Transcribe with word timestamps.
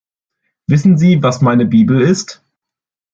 Wissen 0.65 0.97
Sie, 0.97 1.21
was 1.21 1.41
meine 1.43 1.67
Bibel 1.67 2.01
ist? 2.01 2.43